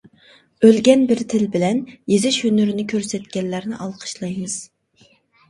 [0.61, 1.81] ئۆلگەن بىر تىل بىلەن
[2.13, 4.59] يېزىش ھۈنىرىنى كۆرسەتكەنلەرنى ئالقىشلايمىز.